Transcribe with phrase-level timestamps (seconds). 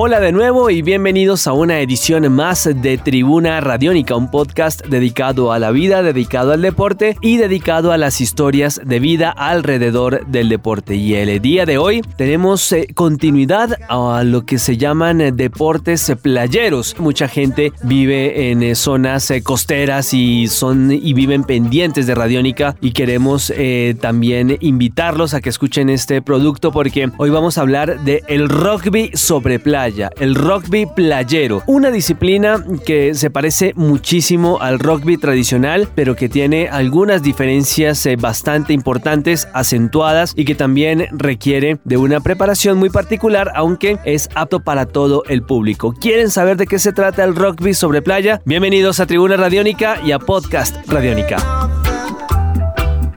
[0.00, 5.50] Hola de nuevo y bienvenidos a una edición más de Tribuna Radiónica, un podcast dedicado
[5.50, 10.50] a la vida, dedicado al deporte y dedicado a las historias de vida alrededor del
[10.50, 10.94] deporte.
[10.94, 16.12] Y el día de hoy tenemos eh, continuidad a lo que se llaman eh, deportes
[16.22, 16.94] playeros.
[17.00, 22.92] Mucha gente vive en eh, zonas costeras y son y viven pendientes de Radiónica y
[22.92, 23.52] queremos
[24.00, 29.10] también invitarlos a que escuchen este producto porque hoy vamos a hablar de el rugby
[29.14, 29.87] sobre playa
[30.18, 36.68] el rugby playero, una disciplina que se parece muchísimo al rugby tradicional, pero que tiene
[36.68, 43.50] algunas diferencias eh, bastante importantes, acentuadas y que también requiere de una preparación muy particular,
[43.54, 45.94] aunque es apto para todo el público.
[45.98, 48.40] ¿Quieren saber de qué se trata el rugby sobre playa?
[48.44, 51.38] Bienvenidos a Tribuna Radiónica y a Podcast Radiónica.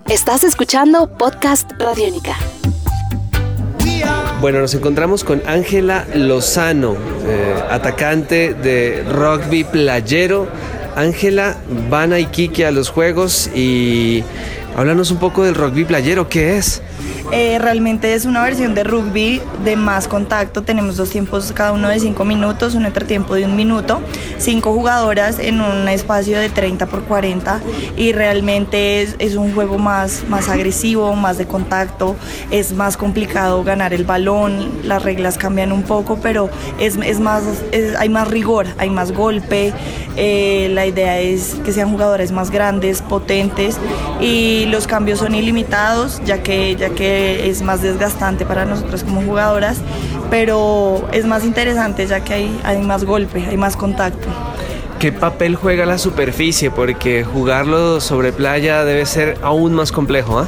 [0.10, 2.36] Estás escuchando Podcast Radiónica.
[4.42, 6.95] Bueno, nos encontramos con Ángela Lozano,
[7.28, 10.48] eh, atacante de rugby playero.
[10.95, 11.58] Ángela,
[11.92, 14.23] van a Iquique a los juegos y
[14.75, 16.81] háblanos un poco del rugby playero, ¿qué es?
[17.31, 20.64] Eh, realmente es una versión de rugby de más contacto.
[20.64, 24.02] Tenemos dos tiempos, cada uno de cinco minutos, un entretiempo de un minuto,
[24.38, 27.62] cinco jugadoras en un espacio de 30 por 40
[27.95, 32.17] y realmente es, un juego más, más agresivo, más de contacto,
[32.52, 37.44] es más complicado ganar el balón, las reglas cambian un poco, pero es, más,
[37.98, 39.73] hay más rigor, hay más golpe.
[40.17, 43.78] Eh, la idea es que sean jugadores más grandes, potentes
[44.20, 49.22] y los cambios son ilimitados, ya que, ya que es más desgastante para nosotros como
[49.22, 49.78] jugadoras,
[50.30, 54.28] pero es más interesante ya que hay, hay más golpe, hay más contacto.
[55.02, 56.70] ¿Qué papel juega la superficie?
[56.70, 60.48] Porque jugarlo sobre playa debe ser aún más complejo, ¿ah?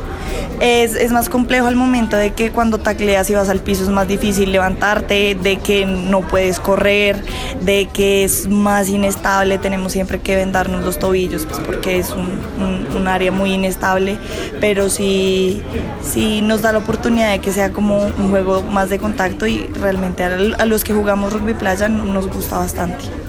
[0.59, 4.08] Es, más complejo al momento de que cuando tacleas y vas al piso es más
[4.08, 7.19] difícil levantarte, de que no puedes correr,
[7.62, 13.08] de que es más inestable, tenemos siempre que vendarnos los tobillos, pues porque es un,
[13.08, 14.19] área muy inestable,
[14.62, 15.63] pero sí,
[16.03, 19.66] sí nos da la oportunidad de que sea como un juego más de contacto y
[19.81, 23.22] realmente a los que jugamos rugby playa nos gusta bastante.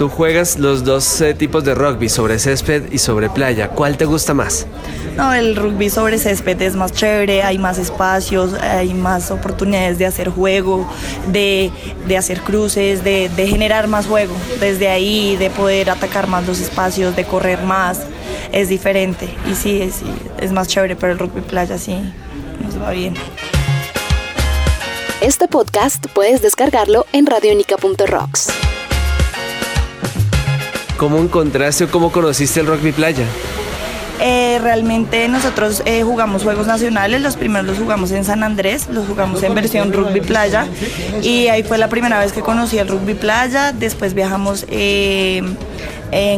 [0.00, 3.68] Tú juegas los dos eh, tipos de rugby, sobre césped y sobre playa.
[3.68, 4.66] ¿Cuál te gusta más?
[5.14, 10.06] No, el rugby sobre césped es más chévere, hay más espacios, hay más oportunidades de
[10.06, 10.88] hacer juego,
[11.30, 11.70] de,
[12.16, 14.32] hacer cruces, de, generar más juego.
[14.58, 18.00] Desde ahí, de poder atacar más los espacios, de correr más,
[18.52, 19.28] es diferente.
[19.50, 19.96] Y sí, es,
[20.40, 21.94] es más chévere, pero el rugby playa sí
[22.64, 23.12] nos va bien.
[25.20, 28.59] Este podcast puedes descargarlo en radionica.rocks.
[31.00, 33.24] ¿Cómo encontraste o cómo conociste el rugby playa?
[34.20, 39.06] Eh, realmente nosotros eh, jugamos juegos nacionales, los primeros los jugamos en San Andrés, los
[39.06, 40.66] jugamos en versión rugby playa
[41.22, 45.42] y ahí fue la primera vez que conocí el rugby playa, después viajamos eh,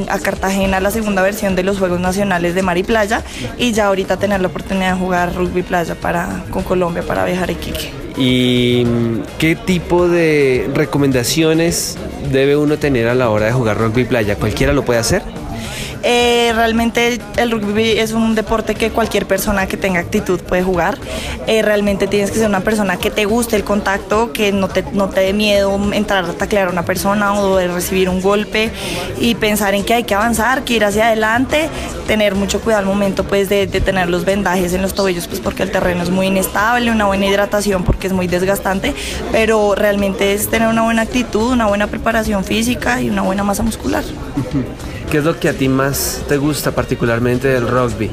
[0.09, 3.25] a Cartagena la segunda versión de los Juegos Nacionales de Mar y Playa
[3.59, 7.49] y ya ahorita tener la oportunidad de jugar rugby playa para, con Colombia para viajar
[7.49, 7.91] a Iquique.
[8.17, 8.87] ¿Y
[9.39, 11.97] qué tipo de recomendaciones
[12.31, 14.37] debe uno tener a la hora de jugar rugby playa?
[14.37, 15.23] ¿Cualquiera lo puede hacer?
[16.03, 20.99] Eh, realmente el rugby es un deporte que cualquier persona que tenga actitud puede jugar.
[21.47, 24.85] Eh, realmente tienes que ser una persona que te guste el contacto, que no te,
[24.93, 28.71] no te dé miedo entrar a taclear a una persona o recibir un golpe
[29.19, 31.69] y pensar en que hay que avanzar, que ir hacia adelante,
[32.07, 35.41] tener mucho cuidado al momento pues de, de tener los vendajes en los tobillos pues
[35.41, 38.95] porque el terreno es muy inestable, una buena hidratación porque es muy desgastante,
[39.31, 43.63] pero realmente es tener una buena actitud, una buena preparación física y una buena masa
[43.63, 44.05] muscular.
[45.13, 48.11] ¿Qué es lo que a ti más te gusta particularmente del rugby?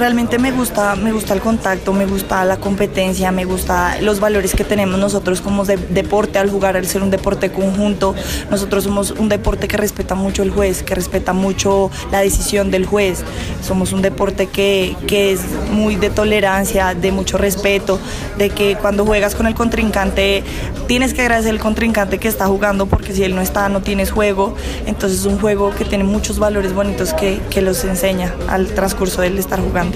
[0.00, 4.54] Realmente me gusta, me gusta el contacto, me gusta la competencia, me gusta los valores
[4.54, 8.14] que tenemos nosotros como deporte al jugar, al ser un deporte conjunto.
[8.50, 12.86] Nosotros somos un deporte que respeta mucho el juez, que respeta mucho la decisión del
[12.86, 13.22] juez.
[13.62, 18.00] Somos un deporte que, que es muy de tolerancia, de mucho respeto,
[18.38, 20.42] de que cuando juegas con el contrincante
[20.88, 24.10] tienes que agradecer al contrincante que está jugando porque si él no está no tienes
[24.10, 24.54] juego.
[24.86, 29.20] Entonces es un juego que tiene muchos valores bonitos que, que los enseña al transcurso
[29.20, 29.89] del estar jugando.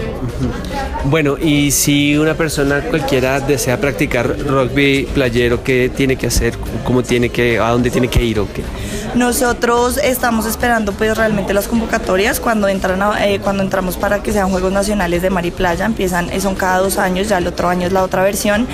[1.05, 6.55] Bueno, y si una persona cualquiera desea practicar rugby playero, ¿qué tiene que hacer?
[6.85, 8.63] ¿Cómo tiene que, a dónde tiene que ir o qué?
[9.15, 12.41] Nosotros estamos esperando pues realmente las convocatorias.
[12.41, 16.31] Cuando, entran eh, cuando entramos para que sean Juegos Nacionales de Mar y Playa, empiezan,
[16.31, 18.67] eh, son cada dos años, ya el otro año es la otra versión.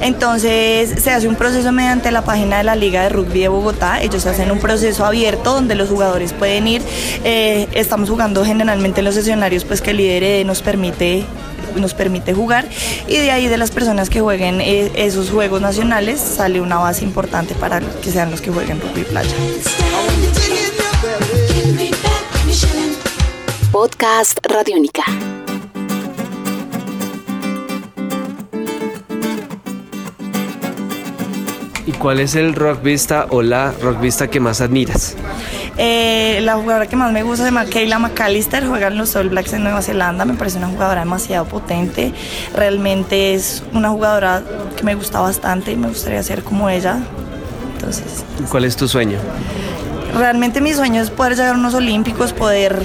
[0.00, 4.02] Entonces se hace un proceso mediante la página de la Liga de Rugby de Bogotá,
[4.02, 6.82] ellos hacen un proceso abierto donde los jugadores pueden ir,
[7.22, 11.24] eh, estamos jugando generalmente en los escenarios pues que el líder nos permite
[11.76, 12.68] nos permite jugar
[13.08, 17.54] y de ahí de las personas que jueguen esos juegos nacionales sale una base importante
[17.54, 19.34] para que sean los que jueguen rugby playa.
[23.72, 25.02] Podcast Radiónica.
[31.86, 35.16] ¿Y cuál es el rockvista o la rockvista que más admiras?
[35.76, 39.28] Eh, la jugadora que más me gusta se llama Kayla McAllister, juega en los All
[39.28, 42.12] Blacks en Nueva Zelanda, me parece una jugadora demasiado potente,
[42.54, 44.42] realmente es una jugadora
[44.76, 46.98] que me gusta bastante y me gustaría ser como ella.
[47.74, 49.18] Entonces, ¿Cuál es tu sueño?
[50.16, 52.80] Realmente mi sueño es poder llegar a unos olímpicos, poder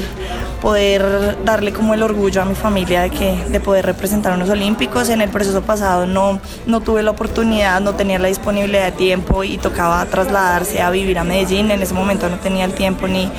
[0.61, 5.09] poder darle como el orgullo a mi familia de, que, de poder representar unos olímpicos.
[5.09, 9.43] En el proceso pasado no, no tuve la oportunidad, no tenía la disponibilidad de tiempo
[9.43, 11.71] y tocaba trasladarse a vivir a Medellín.
[11.71, 13.29] En ese momento no tenía el tiempo ni,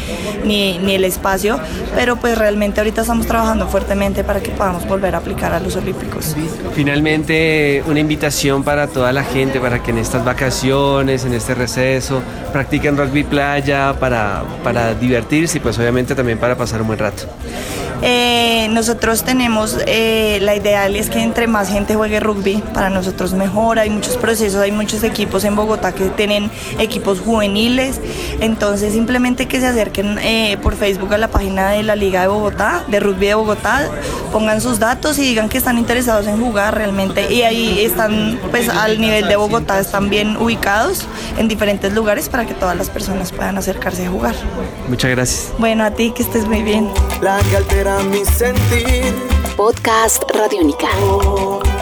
[0.45, 1.61] ni, ni el espacio,
[1.95, 5.77] pero pues realmente ahorita estamos trabajando fuertemente para que podamos volver a aplicar a los
[5.77, 6.37] olímpicos.
[6.75, 12.23] Finalmente, una invitación para toda la gente para que en estas vacaciones, en este receso,
[12.53, 17.10] practiquen rugby playa para, para divertirse y pues obviamente también para pasar un buen rato.
[18.03, 23.35] Eh, nosotros tenemos, eh, la ideal es que entre más gente juegue rugby, para nosotros
[23.35, 28.01] mejor, hay muchos procesos, hay muchos equipos en Bogotá que tienen equipos juveniles,
[28.41, 32.29] entonces simplemente que se acerquen eh, por Facebook a la página de la Liga de
[32.29, 33.87] Bogotá, de Rugby de Bogotá,
[34.33, 38.69] pongan sus datos y digan que están interesados en jugar realmente, y ahí están pues
[38.71, 43.33] al nivel de Bogotá, están bien ubicados en diferentes lugares para que todas las personas
[43.33, 44.35] puedan acercarse a jugar.
[44.89, 45.53] Muchas gracias.
[45.59, 46.89] Bueno, a ti que estés muy bien.
[47.21, 49.15] La que altera mi sentir.
[49.57, 50.89] Podcast Radiónica.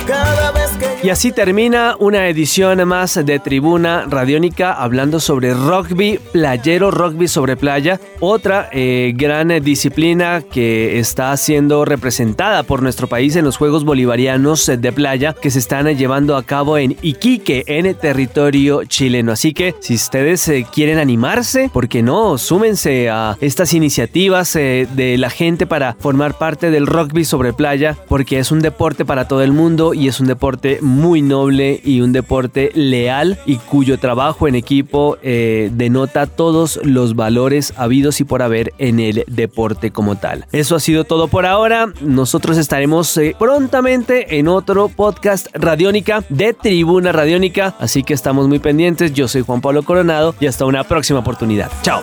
[0.06, 6.18] Cada vez que Y así termina una edición más de Tribuna Radiónica hablando sobre rugby
[6.32, 13.36] playero, rugby sobre playa, otra eh, gran disciplina que está siendo representada por nuestro país
[13.36, 17.94] en los Juegos Bolivarianos de Playa que se están llevando a cabo en Iquique, en
[17.94, 19.30] territorio chileno.
[19.30, 22.38] Así que si ustedes eh, quieren animarse, ¿por qué no?
[22.38, 27.96] Súmense a estas iniciativas eh, de la gente para formar parte del rugby sobre playa,
[28.08, 32.00] porque es un deporte para todo el mundo y es un deporte muy noble y
[32.00, 38.24] un deporte leal y cuyo trabajo en equipo eh, denota todos los valores habidos y
[38.24, 40.46] por haber en el deporte como tal.
[40.52, 41.92] Eso ha sido todo por ahora.
[42.00, 48.58] Nosotros estaremos eh, prontamente en otro podcast radiónica de Tribuna Radiónica, así que estamos muy
[48.58, 49.12] pendientes.
[49.12, 51.70] Yo soy Juan Pablo Coronado y hasta una próxima oportunidad.
[51.82, 52.02] Chao.